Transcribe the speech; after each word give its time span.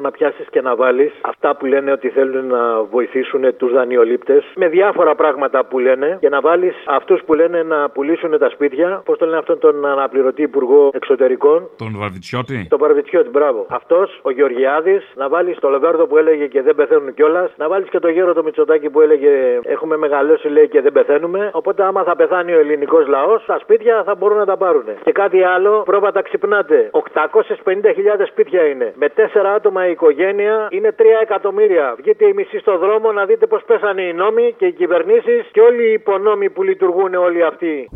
θέλω 0.00 0.12
να 0.12 0.18
πιάσεις 0.18 0.46
και 0.50 0.60
να 0.60 0.76
βάλεις 0.76 1.12
αυτά 1.20 1.56
που 1.56 1.66
λένε 1.66 1.92
ότι 1.92 2.08
θέλουν 2.08 2.46
να 2.46 2.82
βοηθήσουν 2.82 3.56
τους 3.56 3.72
δανειολήπτες 3.72 4.44
με 4.56 4.68
διάφορα 4.68 5.14
πράγματα 5.14 5.64
που 5.64 5.78
λένε 5.78 6.16
και 6.20 6.28
να 6.28 6.40
βάλεις 6.40 6.74
αυτούς 6.86 7.20
που 7.26 7.34
λένε 7.34 7.62
να 7.62 7.90
πουλήσουν 7.90 8.38
τα 8.38 8.48
σπίτια. 8.50 9.02
Πώς 9.04 9.18
το 9.18 9.24
λένε 9.24 9.38
αυτόν 9.38 9.58
τον 9.58 9.86
αναπληρωτή 9.86 10.42
υπουργό 10.42 10.90
εξωτερικών; 10.92 11.68
Τον 11.76 11.92
Βαρβιτσιώτη. 11.96 12.66
Τον 12.68 12.78
Βαρβιτσιώτη, 12.78 13.28
μπράβο. 13.28 13.66
Αυτός, 13.68 14.20
ο 14.22 14.30
Γεωργιάδης, 14.30 15.12
να 15.14 15.28
βάλεις 15.28 15.58
το 15.58 15.68
Λεβέρδο 15.68 16.06
που 16.06 16.16
έλεγε 16.16 16.46
και 16.46 16.62
δεν 16.62 16.74
πεθαίνουν 16.74 17.14
κιόλας. 17.14 17.50
Να 17.56 17.68
βάλεις 17.68 17.88
και 17.88 17.98
το 17.98 18.08
γέρο 18.08 18.32
το 18.32 18.42
Μητσοτάκι 18.42 18.90
που 18.90 19.00
έλεγε 19.00 19.30
Έχουμε 19.62 19.96
μεγαλώσει 19.96 20.48
λέει 20.48 20.68
και 20.68 20.80
δεν 20.80 20.92
πεθαίνουμε. 20.92 21.50
Οπότε 21.52 21.82
άμα 21.84 22.02
θα 22.02 22.16
πεθάνει 22.16 22.52
ο 22.52 22.58
ελληνικός 22.58 23.06
λαός, 23.06 23.44
τα 23.46 23.58
σπίτια 23.58 24.02
θα 24.04 24.14
μπορούν 24.14 24.36
να 24.36 24.44
τα 24.44 24.56
πάρουν. 24.56 24.84
Και 25.02 25.12
κάτι 25.12 25.42
άλλο, 25.42 25.82
πρόβατα 25.84 26.22
ξυπνάτε. 26.22 26.90
850.000 26.92 28.26
σπίτια 28.26 28.62
είναι. 28.62 28.92
Με 28.96 29.08
4 29.16 29.20
άτομα 29.56 29.88
η 29.88 29.89
οικογένεια 29.90 30.68
είναι 30.70 30.94
3 30.98 31.02
εκατομμύρια. 31.22 31.94
Βγείτε 31.98 32.24
οι 32.26 32.32
μισοί 32.32 32.58
στο 32.58 32.78
δρόμο 32.78 33.12
να 33.12 33.24
δείτε 33.24 33.46
πώς 33.46 33.62
πέσανε 33.66 34.02
οι 34.02 34.12
νόμοι 34.12 34.54
και 34.58 34.66
οι 34.66 34.72
κυβερνήσεις 34.72 35.42
και 35.52 35.60
όλοι 35.60 35.88
οι 35.88 35.92
υπονόμοι 35.92 36.50
που 36.50 36.62
λειτουργούν 36.62 37.14
όλοι 37.14 37.44
αυτοί. 37.44 37.88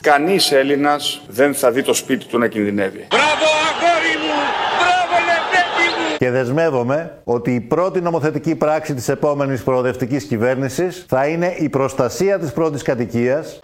Κανείς 0.00 0.52
Έλληνας 0.52 1.22
δεν 1.28 1.54
θα 1.54 1.70
δει 1.70 1.82
το 1.82 1.94
σπίτι 1.94 2.26
του 2.26 2.38
να 2.38 2.46
κινδυνεύει. 2.46 3.06
Μπράβο 3.10 3.48
αγόρι 3.70 4.14
μου! 4.24 4.38
Μπράβο 4.78 5.16
λεπτέτη 5.30 6.10
μου! 6.10 6.16
Και 6.18 6.30
δεσμεύομαι 6.30 7.20
ότι 7.24 7.54
η 7.54 7.60
πρώτη 7.60 8.00
νομοθετική 8.00 8.56
πράξη 8.56 8.94
της 8.94 9.08
επόμενης 9.08 9.62
προοδευτικής 9.62 10.24
κυβέρνησης 10.24 11.06
θα 11.08 11.26
είναι 11.26 11.54
η 11.58 11.68
προστασία 11.68 12.38
της 12.38 12.52
πρώτης 12.52 12.82
κατοικίας 12.82 13.60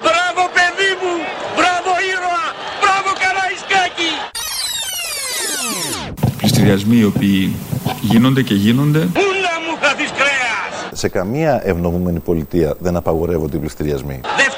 Πληστηριασμοί 6.65 7.01
οι 7.01 7.05
οποίοι 7.05 7.55
γίνονται 8.01 8.43
και 8.43 8.55
γίνονται. 8.55 8.99
Πούλα 8.99 9.55
μου 9.65 9.79
θα 9.81 9.95
δεις 9.95 10.11
κρέας! 10.11 10.99
Σε 11.01 11.09
καμία 11.09 11.61
ευνομούμενη 11.65 12.19
πολιτεία 12.19 12.75
δεν 12.79 12.97
απαγορεύονται 12.97 13.57
οι 13.57 13.59
πληστηριασμοί. 13.61 14.21
Δεν 14.37 14.51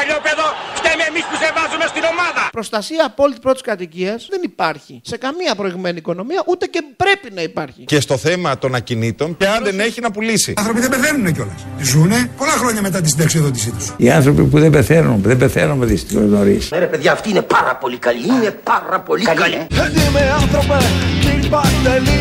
φταίτε 0.00 0.12
εσύ 0.12 0.20
παλιόπαιδο! 0.20 0.46
Φταίμε 0.78 1.04
εμείς 1.10 1.24
που 1.28 1.36
σε 1.42 1.48
βάζουμε 1.56 1.86
στην 1.92 2.04
ομάδα! 2.12 2.42
Προστασία 2.58 3.02
απόλυτη 3.10 3.40
πρώτης 3.40 3.62
κατοικίας 3.62 4.20
δεν 4.30 4.40
υπάρχει 4.44 5.00
σε 5.04 5.16
καμία 5.16 5.54
προηγμένη 5.54 5.98
οικονομία, 6.02 6.42
ούτε 6.46 6.66
και 6.66 6.80
πρέπει 7.02 7.28
να 7.34 7.42
υπάρχει. 7.42 7.82
Και 7.84 8.00
στο 8.00 8.16
θέμα 8.16 8.58
των 8.58 8.74
ακινήτων, 8.74 9.36
και 9.36 9.46
αν 9.46 9.64
δεν 9.64 9.80
έχει 9.80 10.00
να 10.00 10.10
πουλήσει. 10.10 10.50
Οι 10.50 10.54
άνθρωποι 10.58 10.80
δεν 10.80 10.90
πεθαίνουν 10.90 11.32
κιόλας. 11.32 11.60
Ζούνε 11.80 12.30
πολλά 12.36 12.56
χρόνια 12.62 12.82
μετά 12.82 13.00
τη 13.00 13.08
συνταξιοδότησή 13.08 13.70
τους. 13.70 13.92
Οι 13.96 14.10
άνθρωποι 14.10 14.42
που 14.42 14.58
δεν 14.58 14.70
πεθαίνουν, 14.70 15.22
δεν 15.22 15.36
πεθαίνουν 15.36 15.86
δυστυχώ 15.86 16.20
νωρίς. 16.20 16.70
Ναι, 16.70 16.78
ρε 16.78 16.86
παιδιά, 16.86 17.12
αυτή 17.12 17.30
είναι 17.30 17.42
πάρα 17.42 17.76
πολύ 17.76 17.98
καλή. 17.98 18.24
Είναι 18.26 18.50
πάρα 18.50 19.00
πολύ 19.00 19.24
καλή. 19.24 19.66
Είμαι 20.08 20.22
άνθρωπε, 20.40 20.78
κύριε 21.20 21.48
Παντελή 21.48 22.20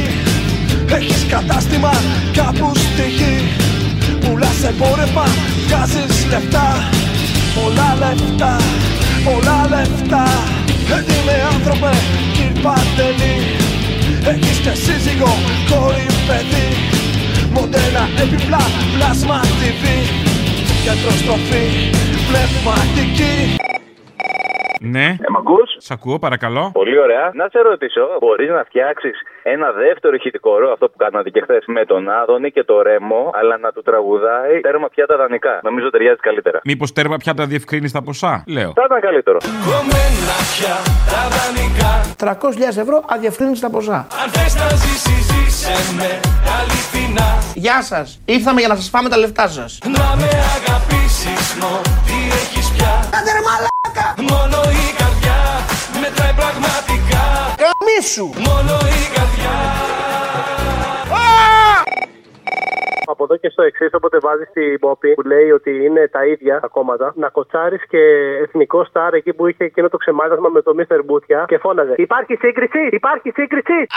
Έχεις 0.93 1.25
κατάστημα 1.29 1.91
κάπου 2.33 2.75
στη 2.75 3.09
γη 3.17 3.35
Πουλάς 4.25 4.63
εμπόρευμα, 4.63 5.25
βγάζεις 5.67 6.25
λεφτά 6.29 6.98
Πολλά 7.55 7.89
λεφτά, 8.01 8.55
πολλά 9.25 9.59
λεφτά. 9.73 10.25
Είμαι 11.13 11.35
άνθρωπε, 11.53 11.93
κύριε 12.33 12.61
Παντελή. 12.61 13.37
Έχεις 14.31 14.57
και 14.57 14.73
σύζυγο, 14.83 15.33
κόρη, 15.69 16.05
παιδί. 16.27 16.69
Μοντέλα, 17.53 18.09
επιπλά, 18.23 18.63
πλάσμα 18.95 19.41
TV 19.59 19.83
Γιατροστροφή, 20.83 21.65
πνευματική 22.27 23.59
Ναι. 24.79 25.07
Ε, 25.25 25.29
μ' 25.33 25.37
ακούς; 25.37 25.69
Σ' 25.77 25.91
ακούω, 25.91 26.19
παρακαλώ. 26.19 26.69
Πολύ 26.73 26.99
ωραία. 26.99 27.31
Να 27.33 27.47
σε 27.51 27.59
ρωτήσω, 27.59 28.01
μπορείς 28.19 28.49
να 28.49 28.63
φτιάξεις 28.63 29.17
ένα 29.43 29.71
δεύτερο 29.71 30.15
ηχητικό 30.15 30.57
ρο, 30.59 30.71
αυτό 30.71 30.85
που 30.89 30.97
κάνατε 30.97 31.29
και 31.29 31.41
χθες 31.41 31.63
με 31.67 31.85
τον 31.85 32.09
Άδωνη 32.09 32.51
και 32.51 32.63
το 32.63 32.81
Ρέμο, 32.81 33.29
αλλά 33.33 33.57
να 33.57 33.71
του 33.71 33.81
τραγουδάει 33.81 34.59
τέρμα 34.59 34.87
πια 34.89 35.05
τα 35.05 35.17
δανεικά. 35.17 35.59
Νομίζω 35.63 35.89
ταιριάζει 35.89 36.19
καλύτερα. 36.19 36.59
Μήπως 36.63 36.93
τέρμα 36.93 37.17
πια 37.17 37.33
τα 37.33 37.45
διευκρίνεις 37.45 37.91
τα 37.91 38.01
ποσά, 38.01 38.43
λέω. 38.47 38.71
Θα 38.75 38.83
ήταν 38.85 38.99
καλύτερο. 38.99 39.37
Κομμένα 39.69 40.35
πια 40.53 40.75
τα 41.11 41.21
δανεικά 41.35 41.93
300.000 42.17 42.77
ευρώ 42.83 43.03
αδιευκρίνηστα 43.07 43.69
ποσά. 43.69 44.07
Αν 44.23 44.29
θες 44.35 44.55
να 44.55 44.67
ζήσεις 44.69 45.19
ζήσε 45.29 45.95
με 45.97 46.09
αληθινά 46.57 47.29
Γεια 47.55 47.81
σας. 47.81 48.21
Ήρθαμε 48.25 48.59
για 48.59 48.69
να 48.69 48.75
σας 48.75 48.89
πάμε 48.89 49.09
τα 49.09 49.17
λεφτά 49.17 49.47
σας. 49.47 49.79
Να 49.83 50.15
με 50.21 50.29
αγαπήσεις 50.57 51.57
μο 51.61 51.81
τι 52.05 52.17
έχεις 52.41 52.58
Καμίσου. 58.09 58.25
Μόνο 58.49 58.73
η 58.99 59.01
καρδιά 59.15 59.53
Από 63.05 63.23
εδώ 63.23 63.35
και 63.37 63.49
στο 63.49 63.61
εξής, 63.61 63.89
όποτε 63.93 64.17
βάζεις 64.21 64.49
την 64.53 64.79
Πόπη 64.79 65.13
που 65.13 65.21
λέει 65.21 65.51
ότι 65.51 65.85
είναι 65.85 66.07
τα 66.07 66.25
ίδια 66.25 66.59
τα 66.59 66.67
κόμματα, 66.67 67.13
να 67.15 67.29
κοτσάρεις 67.29 67.81
και 67.87 67.97
εθνικό 68.43 68.83
στάρ 68.83 69.13
εκεί 69.13 69.33
που 69.33 69.47
είχε 69.47 69.63
εκείνο 69.63 69.89
το 69.89 69.97
ξεμάτασμα 69.97 70.49
με 70.49 70.61
το 70.61 70.73
Μίστερ 70.73 71.03
Μπούτια 71.03 71.45
και 71.47 71.57
φώναζε. 71.57 71.93
Υπάρχει 71.97 72.35
σύγκριση! 72.35 72.79
Υπάρχει 72.91 73.31
σύγκριση! 73.35 73.87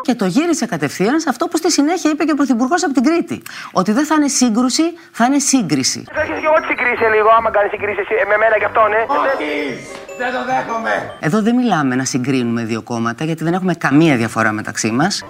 Και 0.00 0.14
το 0.14 0.24
γύρισε 0.24 0.66
κατευθείαν 0.66 1.20
σε 1.20 1.28
αυτό 1.28 1.46
που 1.46 1.56
στη 1.56 1.70
συνέχεια 1.70 2.10
είπε 2.10 2.24
και 2.24 2.32
ο 2.32 2.34
Πρωθυπουργός 2.34 2.84
από 2.84 2.92
την 2.92 3.04
Κρήτη. 3.04 3.42
Ότι 3.72 3.92
δεν 3.92 4.04
θα 4.04 4.14
είναι 4.14 4.28
σύγκρουση, 4.28 4.82
θα 5.12 5.24
είναι 5.24 5.38
σύγκριση. 5.38 6.04
Έχεις 6.22 6.38
και 6.40 6.46
εγώ 6.50 6.58
τη 6.62 6.66
συγκρίση 6.66 7.04
λίγο, 7.14 7.28
άμα 7.38 7.50
κάνεις 7.50 7.70
συγκρίση 7.70 8.00
εσύ, 8.00 8.14
με 8.28 8.36
μένα 8.36 8.56
και 8.58 8.64
αυτόν, 8.64 8.92
ε. 8.92 9.02
Δεν 10.22 10.32
το 10.32 10.44
δέχομαι. 10.44 11.12
Εδώ 11.20 11.42
δεν 11.42 11.54
μιλάμε 11.54 11.94
να 11.94 12.04
συγκρίνουμε 12.04 12.64
δύο 12.64 12.82
κόμματα, 12.82 13.24
γιατί 13.24 13.44
δεν 13.44 13.54
έχουμε 13.54 13.74
καμία 13.74 14.16
διαφορά 14.16 14.52
μεταξύ 14.52 14.90
μας. 14.90 15.24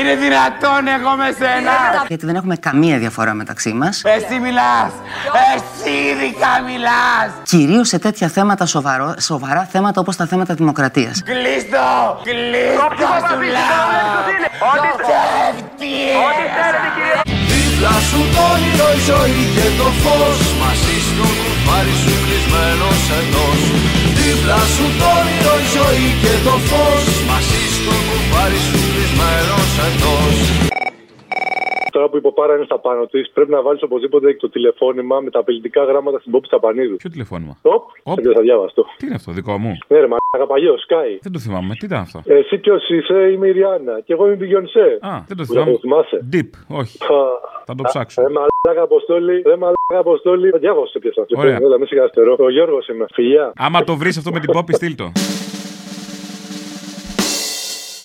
Είναι 0.00 0.14
δυνατόν 0.14 0.86
εγώ 0.98 1.10
με 1.16 1.34
σένα. 1.38 1.70
Γιατί 2.08 2.26
δεν 2.26 2.34
έχουμε 2.34 2.56
καμία 2.56 2.98
διαφορά 2.98 3.34
μεταξύ 3.34 3.72
μας. 3.72 4.02
Εσύ 4.04 4.38
μιλάς. 4.38 4.92
Εσύ 5.54 5.90
ειδικά 5.90 6.52
μιλάς. 6.66 7.30
Κυρίως 7.42 7.88
σε 7.88 7.98
τέτοια 7.98 8.28
θέματα 8.28 8.66
σοβαρό, 8.66 9.14
σοβαρά 9.18 9.68
θέματα 9.70 10.00
όπως 10.00 10.16
τα 10.16 10.26
θέματα 10.26 10.54
δημοκρατίας. 10.54 11.22
Κλείστο 11.22 12.20
Κλείστο 12.22 12.88
σου 13.28 13.40
λέω. 13.40 13.60
Ό,τι 16.28 16.44
θέλετε 16.56 16.88
κύριε 16.94 17.39
Δίπλα 17.82 18.00
σου 18.10 18.20
το 18.34 18.42
όνειρο 18.54 18.88
η 18.98 19.00
ζωή 19.10 19.42
και 19.56 19.66
το 19.80 19.88
φως 20.02 20.40
Μαζί 20.62 20.96
στο 21.08 21.26
κουφάρι 21.40 21.94
σου 22.02 22.14
κλεισμένος 22.24 23.00
εντός 23.18 23.60
Δίπλα 24.18 24.60
σου 24.74 24.84
το 25.00 25.06
όνειρο 25.20 25.54
η 25.64 25.66
ζωή 25.76 26.06
και 26.22 26.34
το 26.46 26.54
φως 26.68 27.04
Μαζί 27.30 27.62
στο 27.76 27.94
κουφάρι 28.06 28.60
σου 28.66 28.78
κλεισμένος 28.92 29.68
εντός 29.86 30.36
Τώρα 31.94 32.08
που 32.08 32.16
η 32.16 32.20
Ποπάρα 32.20 32.54
είναι 32.56 32.64
στα 32.64 32.78
πάνω 32.78 33.06
της, 33.06 33.30
πρέπει 33.34 33.50
να 33.50 33.62
βάλεις 33.62 33.82
οπωσδήποτε 33.82 34.34
το 34.34 34.48
τηλεφώνημα 34.50 35.20
με 35.20 35.30
τα 35.30 35.38
απειλητικά 35.38 35.84
γράμματα 35.84 36.18
στην 36.18 36.32
Πόπη 36.32 36.46
Τσαπανίδου. 36.46 36.96
Ποιο 36.96 37.10
τηλεφώνημα; 37.10 37.56
Οπ, 37.62 37.82
Οπ. 38.02 38.20
δεν 38.20 38.32
θα 38.34 38.40
διάβαστο. 38.40 38.82
Τι 38.98 39.06
είναι 39.06 39.14
αυτό, 39.14 39.32
δικό 39.32 39.58
μου; 39.58 39.72
Ναι, 39.88 39.96
ρε 39.98 40.06
μαλάκα 40.12 40.46
παλιό, 40.52 40.74
Sky. 40.86 41.10
Δεν 41.20 41.32
το 41.32 41.38
θυμάμαι. 41.38 41.74
Τι 41.78 41.84
ήταν 41.86 42.00
αυτό; 42.00 42.18
Εσύ 42.24 42.58
ποιος 42.58 42.88
είσαι, 42.88 43.18
είμαι 43.32 43.46
η 43.46 43.52
Ριάννα. 43.52 44.00
Και 44.04 44.12
εγώ 44.12 44.24
είμαι 44.24 44.34
η 44.34 44.36
Μπιγιονσέ. 44.40 44.98
Α, 45.00 45.10
δεν 45.28 45.36
το 45.36 45.42
Που 45.46 45.52
θυμάμαι. 45.52 45.72
το 45.72 45.78
θυμάσαι. 45.78 46.16
Deep, 46.32 46.50
όχι. 46.80 46.96
Α, 47.04 47.08
Θα 47.70 47.76
το 47.76 47.84
ψάξω. 47.90 48.22
Ρε 48.22 48.28
μαλάκα 48.36 48.82
αποστόλη, 48.82 49.42
ρε 49.50 49.56
μαλάκα 49.56 49.98
αποστόλη. 49.98 50.50
Διάβασε 50.58 50.98
πια 50.98 51.10
αυτό. 51.22 51.40
Ωραία. 51.40 51.56
Έλα, 51.56 51.78
μη 51.78 51.86
σιγαστερό. 51.86 52.36
Ο 52.38 52.50
Γιώργος 52.50 52.88
είμαι. 52.88 53.04
Φιλιά. 53.12 53.52
Άμα 53.56 53.84
το 53.84 53.96
βρεις 53.96 54.16
αυτό 54.16 54.30
με 54.32 54.40
την 54.40 54.50
πόπη, 54.52 54.72
στείλ 54.74 54.94
το. 54.94 55.12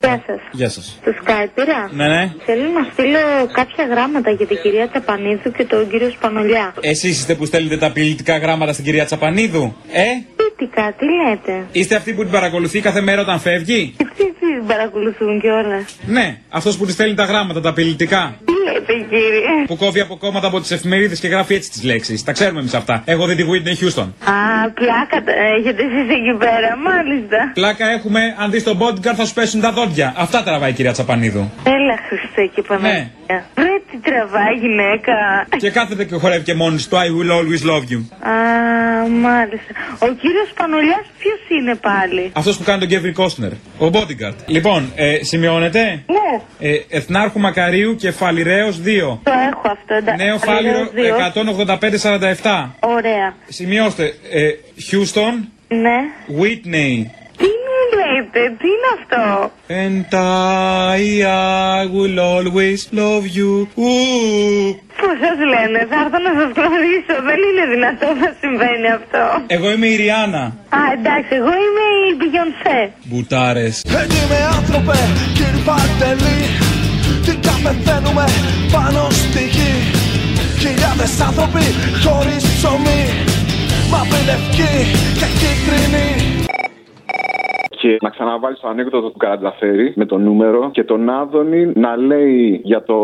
Γεια 0.05 0.23
σας. 0.27 0.39
Γεια 0.51 0.69
σας. 0.69 0.99
Το 1.05 1.11
Skype 1.21 1.49
πήρα. 1.55 1.89
Ναι, 1.93 2.07
ναι. 2.07 2.33
Θέλω 2.45 2.67
να 2.77 2.83
στείλω 2.91 3.19
κάποια 3.53 3.85
γράμματα 3.85 4.29
για 4.31 4.45
την 4.45 4.57
κυρία 4.61 4.87
Τσαπανίδου 4.87 5.51
και 5.51 5.65
τον 5.65 5.89
κύριο 5.89 6.09
Σπανολιά. 6.09 6.73
Εσείς 6.81 7.19
είστε 7.19 7.35
που 7.35 7.45
στέλνετε 7.45 7.77
τα 7.77 7.87
απειλητικά 7.87 8.37
γράμματα 8.37 8.73
στην 8.73 8.85
κυρία 8.85 9.05
Τσαπανίδου, 9.05 9.75
ε; 9.93 10.05
Πίτικα, 10.35 10.95
τι 10.97 11.05
λέτε; 11.05 11.65
Είστε 11.71 11.95
αυτοί 11.95 12.13
που 12.13 12.21
την 12.21 12.31
παρακολουθεί 12.31 12.79
κάθε 12.79 13.01
μέρα 13.01 13.21
όταν 13.21 13.39
φεύγει; 13.39 13.95
Τι 13.97 14.05
τι 14.39 14.47
παρακολουθούν 14.67 15.41
κιόλας. 15.41 15.99
Ναι, 16.07 16.37
αυτός 16.49 16.77
που 16.77 16.85
τη 16.85 16.91
στέλνει 16.91 17.15
τα 17.15 17.23
γράμματα, 17.23 17.61
τα 17.61 17.69
απειλητικά. 17.69 18.35
Τι 18.45 18.54
λέτε 18.65 18.93
κύριε. 19.09 19.53
Που 19.67 19.75
κόβει 19.77 19.99
από 19.99 20.15
κόμματα 20.17 20.47
από 20.47 20.59
τις 20.61 20.71
εφημερίδες 20.71 21.19
και 21.19 21.27
γράφει 21.27 21.53
έτσι 21.53 21.69
τις 21.71 21.83
λέξεις. 21.83 22.23
Τα 22.23 22.31
ξέρουμε 22.31 22.59
εμείς 22.59 22.73
αυτά. 22.73 23.01
Έχω 23.05 23.25
δει 23.25 23.35
τη 23.35 23.43
Whitney 23.51 23.75
Houston. 23.81 24.07
Α, 24.33 24.35
πλάκα 24.79 25.17
τα 25.25 25.31
έχετε 25.57 25.81
εσείς 25.83 26.07
εκεί 26.17 26.33
πέρα, 26.39 26.69
μάλιστα. 26.89 27.51
Πλάκα 27.53 27.85
έχουμε, 27.89 28.19
αν 28.37 28.51
δεις 28.51 28.63
τον 28.63 28.77
bodyguard 28.81 29.15
θα 29.15 29.25
σου 29.25 29.33
πέσουν 29.33 29.61
τα 29.61 29.71
δόντια. 29.71 30.13
Αυτά 30.17 30.43
τραβάει 30.43 30.69
η 30.69 30.73
κυρία 30.73 30.91
Τσαπανίδου. 30.91 31.51
Έλα 31.63 31.95
Χριστέ 32.07 32.45
και 32.55 32.61
Παναγία. 32.61 33.11
Βρε 33.55 33.74
τι 34.01 34.09
τραβάει 34.11 34.53
γυναίκα. 34.53 35.13
Και 35.57 35.69
κάθεται 35.69 36.03
και 36.05 36.15
χορεύει 36.15 36.43
και 36.43 36.53
μόνη 36.53 36.77
του. 36.77 36.97
I 37.05 37.07
will 37.17 37.31
always 37.37 37.61
love 37.71 37.83
you. 37.91 37.99
Α, 38.29 39.07
μάλιστα. 39.09 39.71
Ο 39.99 40.07
κύριος 40.07 40.49
Πανολιάς 40.55 41.05
ποιος 41.19 41.59
είναι 41.59 41.75
πάλι; 41.75 42.29
Αυτός 42.33 42.57
που 42.57 42.63
κάνει 42.63 42.79
τον 42.79 42.87
Κέβιν 42.87 43.13
Κόστνερ. 43.13 43.51
Ο 43.51 43.89
bodyguard. 43.93 44.35
Λοιπόν, 44.45 44.91
ε, 44.95 45.17
σημειώνετε. 45.23 45.79
Ναι. 46.07 46.41
Ε, 46.69 46.75
Εθνάρχου 46.89 47.39
Μακαρίου 47.39 47.95
και 47.95 48.11
Φαλιρέο 48.11 48.69
2. 48.69 49.19
Το 49.23 49.31
έχω 49.51 49.67
αυτό, 49.71 49.93
εντάξει. 49.93 50.25
Νέο 50.25 50.37
Φάλιρο 50.37 50.89
185-47. 52.43 52.69
Ωραία. 52.79 53.35
Σημειώστε. 53.47 54.03
Ε, 54.31 54.49
Houston, 54.91 55.33
Ναι. 55.67 55.97
Whitney. 56.41 57.05
Τι 58.15 58.21
μου 58.21 58.27
λέτε 58.31 58.39
λέτε, 58.39 58.55
τι 58.61 58.67
είναι 58.75 58.89
αυτό; 58.97 59.23
And 59.83 60.09
I, 60.93 61.03
I 61.23 61.85
will 61.95 62.17
always 62.33 62.81
love 62.99 63.25
you. 63.37 63.51
Ου. 63.83 63.91
Πώ 64.99 65.09
σας 65.23 65.37
λένε, 65.51 65.79
θα 65.89 65.97
έρθω 66.03 66.19
να 66.27 66.31
σας 66.39 66.49
γνωρίσω. 66.57 67.15
Δεν 67.29 67.39
είναι 67.47 67.63
δυνατό 67.73 68.07
να 68.21 68.29
συμβαίνει 68.41 68.87
αυτό. 68.99 69.23
Εγώ 69.55 69.67
είμαι 69.73 69.87
η 69.93 69.95
Ριάννα. 70.01 70.43
Α, 70.77 70.81
εντάξει, 70.97 71.31
εγώ 71.41 71.53
είμαι 71.63 71.85
η 72.09 72.11
Beyoncé. 72.21 72.79
Μπουτάρες. 73.09 73.75
Έτσι 74.01 74.21
με 74.31 74.39
άνθρωπε, 74.57 74.99
κύριε 75.37 75.61
Παντελή 75.67 76.39
Τι 77.25 77.33
καπεθαίνουμε 77.47 78.25
πάνω 78.75 79.01
στη 79.23 79.43
γη 79.55 79.73
Χιλιάδες 80.61 81.13
άνθρωποι 81.27 81.65
χωρίς 82.03 82.43
ψωμί 82.55 83.03
Μαύρη 83.91 84.21
λευκή 84.29 84.73
και 85.19 85.27
κίτρινη 85.39 86.44
Και 87.85 87.97
να 88.01 88.09
ξαναβάλεις 88.09 88.59
το 88.59 88.67
ανέκδοτο 88.67 89.09
του 89.09 89.17
Καρανταφέρη 89.17 89.93
με 89.95 90.05
το 90.05 90.17
νούμερο 90.17 90.69
και 90.71 90.83
τον 90.83 91.09
Άδωνη 91.09 91.71
να 91.75 91.95
λέει 91.95 92.61
για 92.63 92.83
το 92.83 92.95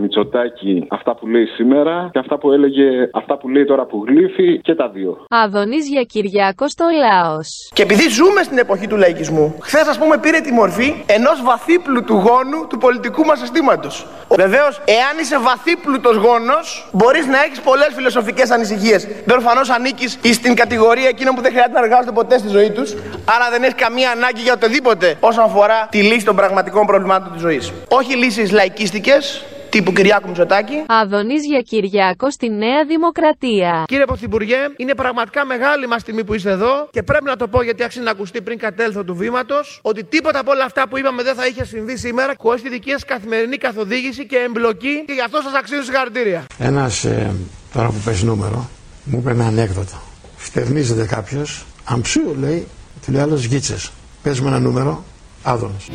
Μητσοτάκι 0.00 0.86
αυτά 0.90 1.14
που 1.14 1.26
λέει 1.26 1.46
σήμερα 1.46 2.08
και 2.12 2.18
αυτά 2.18 2.38
που 2.38 2.52
έλεγε, 2.52 3.10
αυτά 3.12 3.38
που 3.38 3.48
λέει 3.48 3.64
τώρα 3.64 3.84
που 3.84 4.04
γλύφει 4.06 4.60
και 4.60 4.74
τα 4.74 4.88
δύο. 4.88 5.24
Άδωνης 5.28 5.88
για 5.88 6.02
Κυριάκος 6.02 6.70
στο 6.70 6.84
Λάος. 7.02 7.70
Και 7.72 7.82
επειδή 7.82 8.08
ζούμε 8.08 8.42
στην 8.42 8.58
εποχή 8.58 8.86
του 8.86 8.96
λαϊκισμού, 8.96 9.54
χθες, 9.60 9.88
ας 9.88 9.98
πούμε, 9.98 10.18
πήρε 10.18 10.40
τη 10.40 10.52
μορφή 10.52 10.94
ενός 11.06 11.42
βαθύπλουτου 11.42 12.14
γόνου 12.14 12.66
του 12.68 12.78
πολιτικού 12.78 13.24
μας 13.24 13.38
συστήματος. 13.38 14.06
Βεβαίως, 14.36 14.80
εάν 14.84 15.14
είσαι 15.20 15.38
βαθύπλουτος 15.38 16.16
γόνος, 16.16 16.88
μπορείς 16.92 17.26
να 17.26 17.38
έχεις 17.42 17.60
πολλές 17.60 17.90
φιλοσοφικές 17.96 18.50
ανησυχίες. 18.50 19.00
Προφανώ 19.26 19.60
ανήκεις 19.76 20.18
στην 20.38 20.54
κατηγορία 20.54 21.08
εκείνων 21.08 21.34
που 21.34 21.40
δεν 21.40 21.50
χρειάζεται 21.50 21.78
να 21.78 21.84
εργάζονται 21.84 22.12
ποτέ 22.12 22.38
στη 22.38 22.48
ζωή 22.48 22.70
τους, 22.70 22.92
άρα 23.34 23.46
δεν 23.50 23.62
έχεις 23.62 23.74
καμία 23.74 24.09
ανάγκη 24.10 24.40
για 24.40 24.52
οτιδήποτε 24.52 25.16
όσον 25.20 25.44
αφορά 25.44 25.88
τη 25.90 26.02
λύση 26.02 26.24
των 26.24 26.36
πραγματικών 26.36 26.86
προβλημάτων 26.86 27.32
της 27.32 27.40
ζωής. 27.40 27.72
Όχι 27.88 28.16
λύσεις 28.16 28.50
λαϊκίστικες, 28.50 29.44
τύπου 29.70 29.92
Κυριάκου 29.92 30.26
Μητσοτάκη. 30.28 30.82
Άδωνης 30.86 31.46
για 31.46 31.60
Κυριάκο 31.60 32.30
στη 32.30 32.48
Νέα 32.50 32.84
Δημοκρατία. 32.86 33.84
Κύριε 33.86 34.04
Πρωθυπουργέ, 34.04 34.56
είναι 34.76 34.94
πραγματικά 34.94 35.44
μεγάλη 35.44 35.86
μας 35.86 36.02
τιμή 36.02 36.24
που 36.24 36.34
είστε 36.34 36.50
εδώ 36.50 36.88
και 36.90 37.02
πρέπει 37.02 37.24
να 37.24 37.36
το 37.36 37.48
πω 37.48 37.62
γιατί 37.62 37.82
άξιζε 37.84 38.04
να 38.04 38.10
ακουστεί 38.10 38.42
πριν 38.42 38.58
κατέλθω 38.58 39.04
του 39.04 39.14
βήματος 39.14 39.78
ότι 39.82 40.04
τίποτα 40.04 40.38
από 40.38 40.50
όλα 40.50 40.64
αυτά 40.64 40.88
που 40.88 40.98
είπαμε 40.98 41.22
δεν 41.22 41.34
θα 41.34 41.46
είχε 41.46 41.64
συμβεί 41.64 41.96
σήμερα 41.96 42.34
χωρίς 42.38 42.62
τη 42.62 42.68
δική 42.68 42.90
σας 42.90 43.04
καθημερινή 43.04 43.56
καθοδήγηση 43.56 44.26
και 44.26 44.36
εμπλοκή 44.36 45.04
και 45.06 45.12
γι' 45.12 45.22
αυτό 45.22 45.40
σας 45.42 45.52
αξίζω 45.54 45.82
συγχαρητήρια. 45.82 46.44
Ένας 46.58 47.04
ε, 47.04 47.30
τώρα 47.72 47.88
που 47.88 48.00
παίζει 48.04 48.24
νούμερο 48.24 48.68
μου 49.04 49.18
είπε 49.18 49.30
ένα 49.30 49.46
ανέκδοτο. 49.46 50.00
Φτερνίζεται 50.36 51.06
κάποιος, 51.06 51.64
αμψού 51.84 52.34
λέει, 52.40 52.66
του 53.06 53.12
λέει 53.12 53.22
άλλο 53.22 53.34
γίτσες. 53.34 53.90
Παίζουμε 54.22 54.48
ένα 54.48 54.58
νούμερο, 54.58 55.04
άδωνος. 55.42 55.88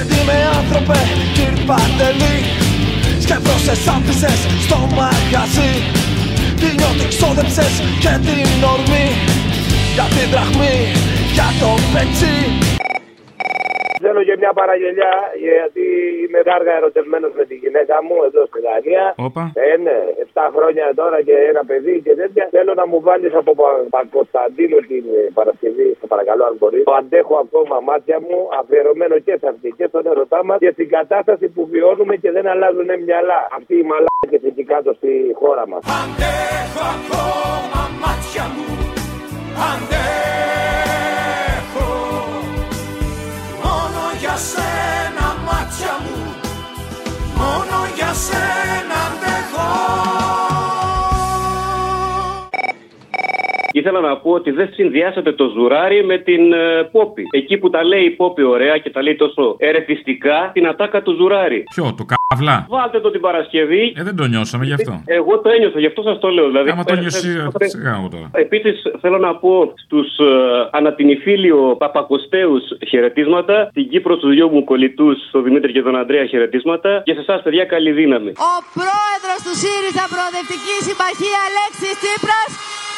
Έτσι 0.00 0.24
με 0.26 0.36
άνθρωπε, 0.58 0.98
κύριε 1.34 1.64
Παντελή 1.66 2.36
Σκεφτόσες 3.24 3.88
άφησες 3.96 4.38
στο 4.64 4.78
μαγαζί. 4.98 5.72
Τι 6.60 6.68
νιώτη 6.78 7.06
ξόδεψες 7.14 7.72
και 8.02 8.12
την 8.26 8.60
ορμή. 8.74 9.08
Για 9.94 10.06
την 10.14 10.26
δραχμή, 10.32 10.76
για 11.36 11.48
το 11.60 11.70
πετσί. 11.92 12.36
Θέλω 14.04 14.22
και 14.28 14.36
μια 14.42 14.52
παραγγελιά 14.60 15.14
γιατί 15.46 15.86
είμαι 16.28 16.40
κάργα 16.50 16.72
ερωτευμένος 16.80 17.32
με 17.38 17.44
τη 17.50 17.54
γυναίκα 17.62 17.96
μου 18.06 18.16
εδώ 18.28 18.42
στη 18.50 18.58
Δανία. 18.66 19.04
Όπα. 19.26 19.42
Ε, 19.66 19.76
ναι, 19.86 19.98
7 20.34 20.40
χρόνια 20.56 20.84
τώρα 21.00 21.18
και 21.28 21.36
ένα 21.52 21.62
παιδί 21.68 21.94
και 22.06 22.14
τέτοια. 22.20 22.44
Θέλω 22.56 22.72
να 22.80 22.84
μου 22.90 22.98
βάλεις 23.06 23.32
από 23.40 23.50
Πα- 23.60 23.84
Πακοσταντίνο 23.96 24.78
την 24.90 25.04
ε, 25.18 25.20
Παρασκευή, 25.38 25.88
σε 26.00 26.06
παρακαλώ 26.12 26.42
αν 26.50 26.54
μπορείς. 26.58 26.82
Το 26.90 26.94
αντέχω 27.00 27.34
ακόμα 27.44 27.76
μάτια 27.88 28.18
μου, 28.26 28.38
αφιερωμένο 28.60 29.16
και 29.26 29.34
σε 29.40 29.46
αυτή 29.52 29.68
και 29.78 29.86
στον 29.90 30.04
ερωτά 30.12 30.38
μας 30.48 30.58
και 30.64 30.70
στην 30.76 30.88
κατάσταση 30.96 31.46
που 31.54 31.62
βιώνουμε 31.72 32.14
και 32.22 32.30
δεν 32.36 32.46
αλλάζουν 32.52 32.90
μυαλά. 33.06 33.40
Αυτοί 33.58 33.74
οι 33.80 33.86
μαλάκες 33.90 34.42
εκεί 34.50 34.64
κάτω 34.72 34.90
στη 34.98 35.10
χώρα 35.40 35.64
μας. 35.70 35.80
Αντέχω 36.00 36.82
ακόμα 36.98 37.82
μάτια 38.02 38.44
μου 38.54 38.66
Αντέχω 39.70 40.87
σένα 48.26 48.98
αντέχω 49.08 49.68
Ήθελα 53.72 54.00
να 54.00 54.16
πω 54.16 54.30
ότι 54.30 54.50
δεν 54.50 54.68
συνδυάσατε 54.72 55.32
το 55.32 55.48
ζουράρι 55.48 56.04
με 56.04 56.18
την 56.18 56.52
ε, 56.52 56.82
Πόπη. 56.92 57.22
Εκεί 57.30 57.56
που 57.58 57.70
τα 57.70 57.84
λέει 57.84 58.04
η 58.04 58.10
Πόπη 58.10 58.42
ωραία 58.42 58.78
και 58.78 58.90
τα 58.90 59.02
λέει 59.02 59.16
τόσο 59.16 59.56
ερεθιστικά, 59.58 60.50
την 60.54 60.66
ατάκα 60.66 61.02
του 61.02 61.12
ζουράρι. 61.12 61.62
Ποιο, 61.74 61.94
το 61.96 62.04
καβλά. 62.34 62.66
Βάλτε 62.68 63.00
το 63.00 63.10
την 63.10 63.20
Παρασκευή. 63.20 63.84
Ε, 63.96 64.02
δεν 64.02 64.16
το 64.16 64.24
νιώσαμε 64.26 64.64
γι' 64.64 64.72
αυτό. 64.72 65.02
Εγώ 65.04 65.32
το 65.40 65.48
ένιωσα, 65.54 65.78
γι' 65.80 65.86
αυτό 65.86 66.02
σας 66.02 66.18
το 66.18 66.28
λέω. 66.28 66.46
Δηλαδή, 66.46 66.70
Άμα 66.70 66.84
το 66.84 66.94
νιώσεις, 66.94 67.20
σιγά 67.74 67.92
εγώ 67.98 68.08
τώρα. 68.14 68.28
Επίσης, 68.32 68.76
θέλω 69.00 69.18
να 69.18 69.34
πω 69.42 69.72
στους 69.84 70.08
ε, 70.18 70.24
ανατινηφίλιο 70.78 71.58
Παπακοστέους 71.78 72.62
χαιρετίσματα, 72.88 73.56
στην 73.70 73.88
Κύπρο 73.88 74.16
του 74.16 74.28
δυο 74.28 74.48
μου 74.48 74.64
κολλητούς, 74.64 75.16
τον 75.30 75.42
Δημήτρη 75.42 75.72
και 75.72 75.82
τον 75.82 75.96
Ανδρέα 75.96 76.24
χαιρετίσματα 76.26 77.02
και 77.04 77.12
σε 77.12 77.20
εσάς, 77.20 77.42
παιδιά, 77.42 77.64
καλή 77.64 77.92
δύναμη. 78.00 78.30
Ο 78.50 78.54
πρόεδρος 78.78 79.38
του 79.44 79.54
ΣΥΡΙΖΑ 79.60 80.04
Προοδευτική 80.14 80.76
Συμμαχία 80.86 81.38
Αλέξης 81.48 81.94
Τσίπρας 82.00 82.50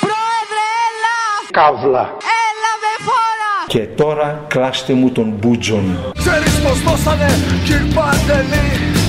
Πρόεδρε 0.07 0.65
έλα 0.87 1.17
Καύλα. 1.59 2.05
Έλα 2.47 2.73
με 2.83 2.93
φόρα 3.07 3.53
Και 3.75 3.83
τώρα 4.01 4.29
κλάστε 4.49 4.93
μου 4.93 5.11
τον 5.13 5.29
μπούτζον. 5.39 5.85
Ξέρεις 6.23 6.55
πως 6.65 6.79
δώσανε 6.87 7.29
κύριε 7.67 7.95
Παντελή 7.97 9.00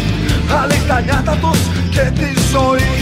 Άλλοι 0.59 0.79
τα 0.87 0.97
νιάτα 1.05 1.35
τους 1.41 1.59
και 1.95 2.05
τη 2.19 2.29
ζωή. 2.53 2.93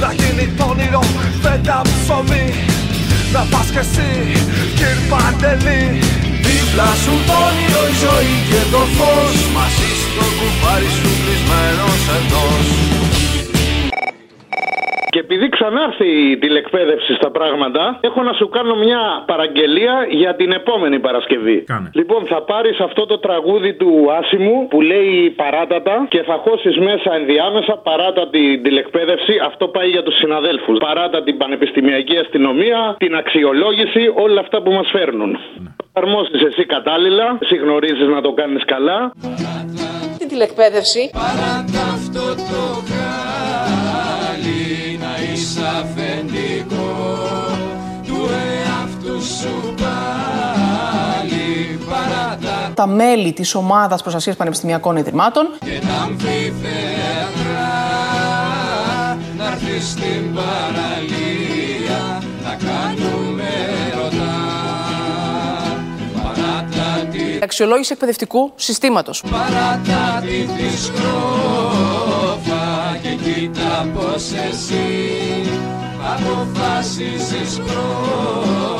Να 0.00 0.08
γίνει 0.18 0.46
το 0.58 0.64
όνειρο 0.72 1.02
φέτα 1.42 1.78
ψωμί. 1.92 2.48
Να 3.32 3.42
πας 3.50 3.68
κι 3.74 3.82
εσύ 3.84 4.10
κύριε 4.78 5.06
Παντελή. 5.10 5.84
Δίπλα 6.46 6.88
σου 7.02 7.14
το 7.28 7.36
όνειρο 7.48 7.82
η 7.92 7.94
ζωή 8.04 8.36
και 8.50 8.62
το 8.72 8.82
φως. 8.96 9.36
Μαζί 9.56 9.90
στο 10.02 10.26
κουμπάρι 10.38 10.90
σου 10.98 11.10
κλεισμένος 11.20 12.02
εντός 12.16 12.66
Και 15.16 15.22
επειδή 15.22 15.48
ξανάρθει 15.48 16.08
η 16.30 16.38
τηλεκπαίδευση 16.38 17.14
στα 17.14 17.30
πράγματα, 17.30 17.98
έχω 18.00 18.22
να 18.22 18.32
σου 18.32 18.48
κάνω 18.48 18.74
μια 18.76 19.00
παραγγελία 19.26 20.06
για 20.10 20.34
την 20.34 20.52
επόμενη 20.52 20.98
Παρασκευή. 20.98 21.64
Λοιπόν, 21.92 22.26
θα 22.26 22.42
πάρεις 22.42 22.80
αυτό 22.80 23.06
το 23.06 23.18
τραγούδι 23.18 23.74
του 23.74 23.90
Άσιμου 24.18 24.68
που 24.68 24.80
λέει 24.80 25.30
παράτατα 25.36 26.06
και 26.08 26.22
θα 26.22 26.36
χώσεις 26.44 26.76
μέσα 26.78 27.14
ενδιάμεσα 27.14 27.76
παράτα 27.76 28.28
την 28.28 28.62
τηλεκπαίδευση. 28.62 29.34
Αυτό 29.44 29.68
πάει 29.68 29.88
για 29.88 30.02
τους 30.02 30.16
συναδέλφους. 30.16 30.78
Παράτα 30.78 31.22
την 31.22 31.36
πανεπιστημιακή 31.36 32.16
αστυνομία, 32.18 32.96
την 32.98 33.14
αξιολόγηση, 33.16 34.12
όλα 34.14 34.40
αυτά 34.40 34.62
που 34.62 34.70
μας 34.72 34.88
φέρνουν. 34.90 35.38
Εφαρμόσει 35.94 36.30
εσύ 36.46 36.64
κατάλληλα, 36.66 37.38
εσύ 37.40 37.56
γνωρίζεις 37.56 38.08
να 38.08 38.20
το 38.20 38.32
κάνεις 38.32 38.64
καλά. 38.64 39.12
Την 40.18 40.28
τηλεκπαίδευση. 40.28 41.10
Παράτα 41.12 41.82
αυτό 41.96 42.24
το 42.50 42.60
τα 52.76 52.86
μέλη 52.86 53.32
της 53.32 53.54
ομάδας 53.54 54.02
προστασίας 54.02 54.36
πανεπιστημιακών 54.36 54.96
ιδρυμάτων. 54.96 55.48
Και 55.58 55.80
τα 55.86 56.02
αμφιθέατρα 56.02 57.68
να 59.36 59.46
έρθεις 59.46 59.90
στην 59.90 60.34
παραλία 60.34 62.22
να 62.42 62.56
κάνουμε 62.68 63.50
ρωτά 63.94 64.34
παράτα 66.22 67.06
τη 67.10 67.22
αξιολόγηση 67.42 67.92
εκπαιδευτικού 67.92 68.52
συστήματος. 68.54 69.22
Παράτα 69.30 70.24
τη 70.26 70.78
σκρόφα 70.82 72.66
και 73.02 73.08
κοίτα 73.08 73.88
πως 73.94 74.32
εσύ 74.50 74.86
αποφάσισες 76.14 77.60
πρώτα 77.66 78.75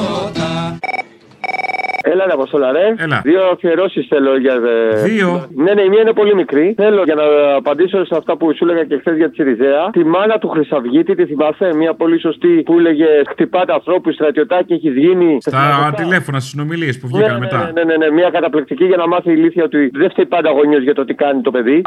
Έλα, 2.17 2.25
ρε 2.27 2.33
Αποστόλα, 2.33 2.69
ρε. 2.73 2.87
Έλα. 3.07 3.19
Δύο 3.25 3.41
αφιερώσεις 3.53 4.07
θέλω 4.13 4.33
για. 4.45 4.55
δε- 4.65 5.03
Δύο; 5.09 5.29
Ναι, 5.65 5.73
ναι, 5.77 5.83
η 5.83 5.89
μία 5.89 6.01
είναι 6.01 6.13
πολύ 6.21 6.35
μικρή. 6.35 6.75
Θέλω 6.77 7.03
για 7.09 7.15
να 7.15 7.25
απαντήσω 7.61 8.05
σε 8.05 8.15
αυτά 8.21 8.37
που 8.37 8.45
σου 8.57 8.65
έλεγα 8.65 8.85
και 8.85 8.97
χθες 8.99 9.17
για 9.17 9.29
τη 9.29 9.35
Σιριζέα. 9.35 9.83
Τη 9.91 10.05
μάνα 10.05 10.39
του 10.39 10.49
Χρυσαυγίτη, 10.49 11.15
τη 11.15 11.25
θυμάσαι, 11.27 11.67
μια 11.83 11.95
πολύ 11.95 12.21
σωστή 12.21 12.63
που 12.67 12.79
έλεγε 12.79 13.07
Χτυπάτε 13.31 13.73
ανθρώπου, 13.73 14.13
στρατιωτάκι 14.13 14.73
έχεις 14.73 14.95
γίνει. 14.95 15.37
Στα 15.41 15.93
τηλέφωνα, 15.97 16.39
στις 16.39 16.51
συνομιλίες 16.51 16.99
που 17.01 17.07
βγήκαν 17.13 17.33
ναι, 17.33 17.39
μετά. 17.39 17.71
ναι, 17.75 17.83
ναι, 17.85 17.97
ναι, 17.97 17.97
ναι, 18.07 18.11
μια 18.19 18.31
καταπληκτική 18.31 18.85
για 18.85 18.97
να 18.97 19.07
μάθει 19.09 19.31
η 19.31 19.35
ηλίθεια 19.37 19.65
ότι 19.65 19.91
δεν 19.95 20.11
φταίει 20.11 20.27
πάντα 20.27 20.51
γονιός 20.51 20.83
για 20.83 20.95
το 20.95 21.05
τι 21.05 21.15
κάνει 21.15 21.41
το 21.41 21.51
παιδί. 21.51 21.83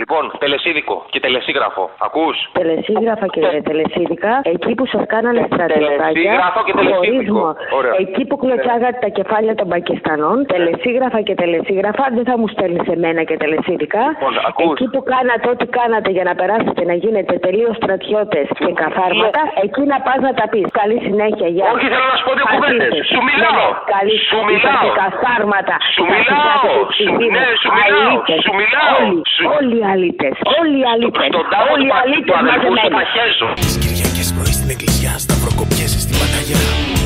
Λοιπόν, 0.00 0.22
τελεσίδικο 0.38 0.96
και 1.12 1.20
τελεσίγραφο. 1.20 1.90
Ακούς; 2.06 2.36
Τελεσίγραφα 2.58 3.26
και 3.34 3.40
τελεσίδικα, 3.68 4.32
εκεί 4.54 4.72
που 4.78 4.86
σας 4.92 5.02
κάνανε 5.14 5.40
στρατιωτάκια. 5.50 6.06
Τελεσίγραφο 6.06 6.60
και 6.66 6.72
τελεσίδικο. 6.78 7.38
χωρισμό. 7.40 7.48
Ωραία. 7.78 7.94
Εκεί 8.04 8.22
που 8.28 8.36
κλωτσάγατε 8.42 8.98
τα 9.04 9.10
κεφάλια 9.18 9.54
των 9.60 9.66
Πακιστανών. 9.74 10.36
Τελεσίγραφα 10.54 11.20
και 11.26 11.34
τελεσίγραφα, 11.42 12.04
δεν 12.16 12.24
θα 12.28 12.34
μου 12.38 12.48
στέλνεις 12.54 12.86
εμένα 12.96 13.20
και 13.28 13.36
τελεσίδικα. 13.42 14.02
Λοιπόν, 14.14 14.32
ακούς. 14.48 14.72
Εκεί 14.80 14.86
που 14.94 15.00
κάνατε 15.12 15.46
ό,τι 15.54 15.66
κάνατε 15.78 16.10
για 16.16 16.24
να 16.28 16.34
περάσετε 16.40 16.82
να 16.90 16.94
γίνετε 17.02 17.32
τελείως 17.46 17.74
στρατιώτες 17.80 18.46
και 18.64 18.72
καθάρματα, 18.82 19.40
εκεί 19.64 19.82
να 19.92 19.98
πας 20.06 20.18
να 20.26 20.32
τα 20.38 20.44
πεις. 20.52 20.66
Καλή 20.80 20.98
συνέχεια, 21.06 21.48
γεια. 21.54 21.66
Όχι, 21.74 21.86
θέλω 21.92 22.06
να 22.12 22.16
σου 22.18 22.24
πω 22.28 22.32
δύο 22.38 22.46
κουβέντες. 22.52 22.90
Αρχίστε. 22.92 23.14
Σου 23.14 23.20
μιλάω. 23.28 23.56
Ναι, 23.56 23.66
ναι, 23.80 23.92
Καλή 23.94 24.16
Σου 24.18 24.24
συνέχεια, 24.32 24.48
μιλάω. 24.50 24.84
είσαστε 24.84 25.00
Καθάρματα. 25.02 25.74
Σου 25.94 26.02
Θα 26.04 26.10
μιλάω. 26.12 26.40
κοιτάτε 26.40 26.68
τους 26.86 26.96
Σου- 26.96 27.04
κινδύνους. 27.08 27.34
ναι, 27.36 27.46
σου 27.62 27.70
μιλάω. 27.76 28.00
Αλήτες. 28.06 28.38
Σου 28.46 28.52
μιλάω. 28.60 28.96
Όλοι, 29.02 29.20
Σου- 29.34 29.50
όλοι 29.58 29.78
οι 29.82 29.86
αλήτες. 29.92 30.34
Όλοι 30.60 30.76
οι 30.82 30.86
αλήτες. 30.92 31.26
Στον 31.32 31.46
τάφο 31.52 31.70
Όλοι 31.74 31.82
του 31.82 31.88
οι 31.88 31.92
πα- 31.94 32.02
αλήτες 32.04 32.26
του 32.28 32.34
αδελφού 32.40 32.68
σου 32.68 32.74
μαζεμένοι. 32.76 32.96
τα 32.98 33.04
χέζω. 33.14 33.48
Κυριακές 33.84 34.28
πρωί 34.36 34.52
στην 34.58 34.70
εκκλησιά, 34.74 35.12
σταυροκοπιές 35.24 35.90
στην 36.04 36.16
Παταγιά. 36.20 36.60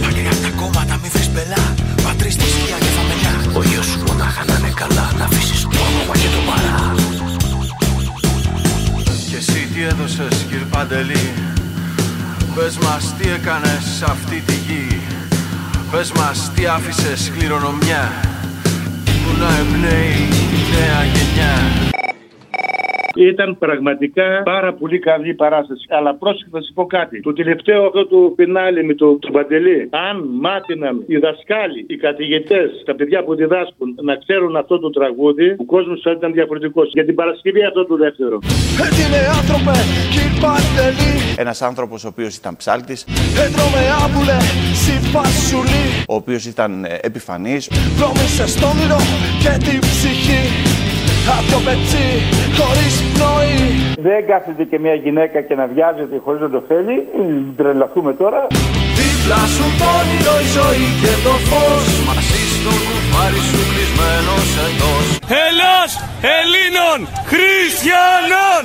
Μακριά 0.04 0.32
απ' 0.36 0.42
τα 0.46 0.50
κόμματα, 0.60 0.94
μη 1.02 1.08
βρεις 1.14 1.28
πελά. 1.34 1.64
Πατρίς 2.04 2.34
στη 2.38 2.46
σκιά 2.54 2.76
και 2.84 2.90
φαμελιά. 2.96 3.32
Ο 3.58 3.60
γιος 3.68 3.86
σου 3.90 3.98
μονάχα 4.08 4.42
να 4.50 4.54
είναι 4.58 4.72
καλά, 4.82 5.06
να 5.18 5.24
αφήσεις 5.28 5.60
το 5.72 5.78
όνομα 5.88 6.14
και 6.22 6.28
το 6.34 6.40
παρά. 6.48 6.74
Και 9.30 9.36
εσύ 9.42 9.60
τι 9.72 9.80
έδωσες 9.92 10.34
κύριε 10.48 10.68
Παντελή; 10.74 11.26
Πες 12.54 12.74
μας 12.84 13.14
τι 13.18 13.26
έκανες 13.38 13.82
σε 13.98 14.04
αυτή 14.14 14.38
τη 14.46 14.54
γη 14.66 15.00
Πες 15.90 16.12
μας 16.12 16.50
τι 16.54 16.66
άφησες 16.66 17.32
κληρονομιά 17.38 18.02
Που 19.22 19.30
να 19.40 19.48
εμπνέει 19.60 20.28
τη 20.50 20.58
νέα 20.74 21.00
γενιά 21.14 21.55
Ήταν 23.16 23.58
πραγματικά 23.58 24.42
πάρα 24.44 24.72
πολύ 24.74 24.98
καλή 24.98 25.34
παράσταση. 25.34 25.84
Αλλά 25.88 26.14
πρόσεχε 26.14 26.48
θα 26.52 26.60
σου 26.62 26.72
πω 26.72 26.86
κάτι. 26.86 27.20
Το 27.20 27.32
τελευταίο 27.32 27.84
αυτό 27.86 28.06
του 28.06 28.32
πινάλι 28.36 28.84
με 28.84 28.94
το, 28.94 29.18
το 29.18 29.30
Παντελή. 29.30 29.88
Αν 30.08 30.16
μάθαιναν 30.40 31.04
οι 31.06 31.16
δασκάλοι, 31.16 31.86
οι 31.88 31.96
καθηγητές, 31.96 32.82
τα 32.84 32.94
παιδιά 32.94 33.24
που 33.24 33.34
διδάσκουν 33.34 33.88
να 34.02 34.16
ξέρουν 34.16 34.56
αυτό 34.56 34.78
το 34.78 34.90
τραγούδι, 34.90 35.48
ο 35.58 35.64
κόσμος 35.64 36.00
θα 36.02 36.10
ήταν 36.10 36.32
διαφορετικός. 36.32 36.90
Για 36.92 37.04
την 37.04 37.14
Παρασκευή 37.14 37.64
αυτό 37.64 37.86
το 37.86 37.96
δεύτερο. 37.96 38.38
Έτοιμε 38.86 39.20
άνθρωπε, 39.38 39.76
κύριε 40.12 40.40
Παντελή. 40.42 41.14
Ένας 41.36 41.62
άνθρωπος 41.62 42.04
ο 42.04 42.08
οποίος 42.08 42.36
ήταν 42.36 42.56
ψάλτης, 42.56 43.04
Έτρωμε 43.44 43.82
άμπουλε, 44.04 44.36
συμπασουλή. 44.84 45.84
ο 46.08 46.14
οποίος 46.14 46.44
ήταν 46.46 46.84
ε, 46.84 46.98
επιφανής, 47.02 47.70
Βρώμησε 47.96 48.46
στο 48.48 48.66
όνειρο 48.66 48.96
και 49.42 49.70
την 49.70 49.80
ψυχή. 49.80 50.85
Απ' 51.34 51.46
το 51.52 51.58
πετσί, 51.66 52.08
χωρίς 52.58 52.94
πνοή. 53.12 53.60
Δεν 54.08 54.20
κάθεται 54.30 54.64
και 54.70 54.78
μια 54.84 54.94
γυναίκα 55.04 55.38
και 55.46 55.54
να 55.60 55.64
βιάζεται 55.72 56.16
χωρίς 56.24 56.40
να 56.46 56.50
το 56.56 56.60
θέλει. 56.68 56.96
Μην 57.16 57.56
Τρελαθούμε 57.56 58.12
τώρα. 58.22 58.40
Δίπλα 58.98 59.40
σου 59.54 59.66
το 59.80 59.86
όνειρο 60.00 60.36
η 60.46 60.48
ζωή 60.56 60.88
και 61.02 61.12
το 61.26 61.34
φως 61.48 61.86
Μαζί 62.08 62.42
στο 62.56 62.72
κουφάρι 62.86 63.42
σου 63.48 63.60
κλεισμένος 63.70 64.48
εντός 64.66 65.06
Ελλάς 65.46 65.90
Ελλήνων 66.38 66.98
Χριστιανών. 67.30 68.62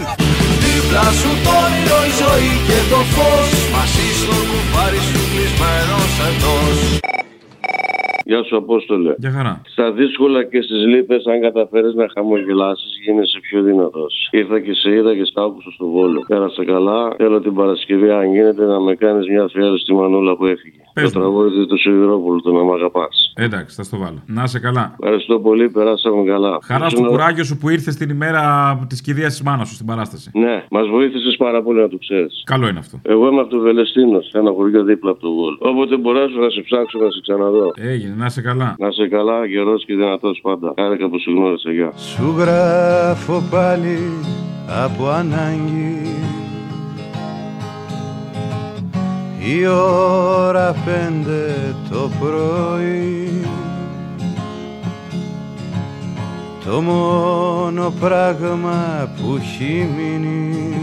Δίπλα 0.63 1.05
σου 1.19 1.31
το 1.45 1.51
όνειρο 1.65 1.99
η 2.09 2.13
ζωή 2.21 2.51
και 2.67 2.79
το 2.91 2.99
φως 3.13 3.49
Μαζί 3.75 4.07
στο 4.19 4.35
κουφάρι 4.49 5.01
σου 5.09 5.21
κλεισμένος 5.31 6.11
εντός 6.27 6.60
Γεια 8.31 8.43
σου, 8.43 8.57
Απόστολε. 8.57 9.13
Για 9.17 9.31
χαρά. 9.31 9.61
Στα 9.65 9.91
δύσκολα 9.91 10.43
και 10.43 10.61
στις 10.61 10.85
λύπες, 10.85 11.25
αν 11.25 11.41
καταφέρεις 11.41 11.93
να 11.93 12.05
χαμογελάσεις, 12.13 12.91
γίνεσαι 13.05 13.39
πιο 13.39 13.61
δυνατός. 13.63 14.27
Ήρθα 14.31 14.59
και 14.59 14.73
σε 14.73 14.89
είδα 14.95 15.15
και 15.15 15.25
στα 15.25 15.41
άκουσα 15.43 15.71
στο 15.71 15.85
βόλο. 15.87 16.19
Πέρασε 16.27 16.63
καλά. 16.65 17.13
Θέλω 17.17 17.41
την 17.41 17.53
Παρασκευή, 17.53 18.09
αν 18.11 18.25
γίνεται, 18.33 18.65
να 18.65 18.79
με 18.79 18.95
κάνεις 18.95 19.27
μια 19.27 19.43
αφιέρωση 19.43 19.83
στη 19.83 19.93
μανούλα 19.93 20.35
που 20.37 20.45
έφυγε. 20.45 20.79
Πες 20.93 21.11
το 21.11 21.19
μου. 21.19 21.25
τραγούδι 21.25 21.67
του 21.67 21.77
Σιδηρόπουλου, 21.79 22.41
το 22.41 22.51
να 22.51 22.63
μ' 22.63 22.71
αγαπάς. 22.73 23.33
Εντάξει, 23.35 23.75
θα 23.75 23.83
στο 23.83 23.97
βάλω. 23.97 24.19
Να 24.25 24.43
είσαι 24.43 24.59
καλά. 24.59 24.95
Ευχαριστώ 24.99 25.39
πολύ, 25.39 25.69
περάσαμε 25.69 26.23
καλά. 26.31 26.59
Χαρά 26.63 26.89
στο 26.89 26.97
Ήσουν- 26.99 27.09
κουράγιο 27.11 27.43
σου 27.43 27.57
που 27.57 27.69
ήρθες 27.69 27.95
την 27.95 28.09
ημέρα 28.09 28.41
της 28.89 29.01
κηδείας 29.01 29.31
της 29.31 29.41
μάνας 29.41 29.67
σου 29.67 29.73
στην 29.73 29.85
παράσταση. 29.85 30.31
Ναι, 30.33 30.63
μας 30.71 30.87
βοήθησες 30.87 31.35
πάρα 31.37 31.63
πολύ 31.63 31.79
να 31.79 31.89
το 31.89 31.97
ξέρεις. 31.97 32.43
Καλό 32.45 32.67
είναι 32.67 32.79
αυτό. 32.79 32.99
Εγώ 33.03 33.27
είμαι 33.31 33.41
από 33.41 33.49
το 33.49 33.59
Βελεστίνο, 33.59 34.19
ένα 34.31 34.51
χωριό 34.51 34.83
δίπλα 34.83 35.11
από 35.11 35.19
το 35.19 35.31
Βόλο. 35.33 35.57
Όποτε 35.59 35.97
μπορέσω 35.97 36.39
να 36.39 36.49
σε 36.49 36.61
ψάξω 36.61 36.97
να 36.99 37.09
σε 37.11 37.19
ξαναδώ. 37.21 37.71
Έγινε, 37.75 38.13
να 38.21 38.27
είσαι 38.27 38.41
καλά. 38.41 38.75
Να 38.79 38.87
είσαι 38.87 39.07
καλά, 39.07 39.45
γερό 39.45 39.75
και 39.77 39.95
δυνατός 39.95 40.39
πάντα. 40.41 40.73
Χάρηκα 40.75 41.09
που 41.09 41.19
σου 41.19 41.31
γνώρισα, 41.31 41.71
γεια. 41.71 41.91
Σου 41.95 42.35
γράφω 42.37 43.43
πάλι 43.51 43.97
από 44.83 45.07
ανάγκη 45.07 46.01
Η 49.39 49.67
ώρα 49.67 50.75
πέντε 50.85 51.75
το 51.89 52.09
πρωί 52.19 53.45
Το 56.65 56.81
μόνο 56.81 57.93
πράγμα 57.99 59.09
που 59.17 59.35
έχει 59.35 59.87
μείνει 59.97 60.75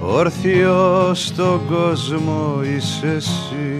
Όρθιος 0.00 1.26
στον 1.26 1.60
κόσμο 1.68 2.60
είσαι 2.62 3.14
εσύ 3.16 3.79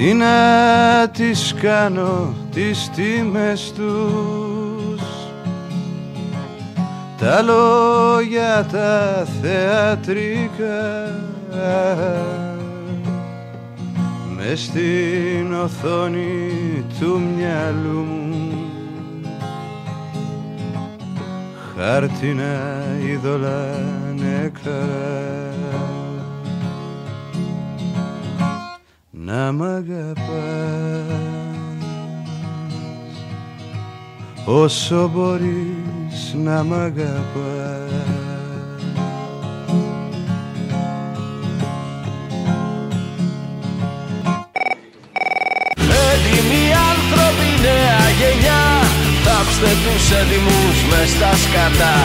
Τι 0.00 0.14
να 0.14 1.08
τις 1.08 1.54
κάνω 1.60 2.34
τις 2.52 2.90
τιμές 2.94 3.72
τους. 3.72 5.02
Τα 7.18 7.42
λόγια 7.42 8.66
τα 8.72 9.26
θεατρικά 9.42 11.14
με 14.36 14.54
στην 14.54 15.54
οθόνη 15.62 16.84
του 17.00 17.20
μυαλού 17.36 18.00
μου. 18.00 18.52
Χάρτινα 21.76 22.84
είδωλα 23.06 23.66
νεκρά 24.16 25.30
να 29.30 29.52
μ' 29.52 29.62
αγαπάς. 29.62 30.24
Όσο 34.44 35.10
μπορείς 35.14 36.34
να 36.44 36.64
μ' 36.64 36.72
αγαπάς. 36.72 37.90
Έτοιμοι 46.10 46.64
άνθρωποι 46.90 47.48
νέα 47.62 48.02
γενιά 48.18 48.62
Θάψτε 49.24 49.70
τους 49.84 50.10
έτοιμους 50.20 50.76
μες 50.90 51.08
στα 51.08 51.32
σκατά. 51.42 51.96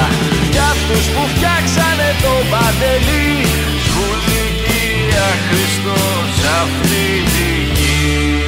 Κι 0.52 0.58
αυτούς 0.58 1.06
που 1.14 1.22
φτιάξανε 1.32 2.10
το 2.24 2.34
παντελή 2.52 3.55
για 5.16 5.32
Χριστός 5.50 6.34
αυτή 6.62 7.06
τη 7.34 7.48
γη. 7.76 8.46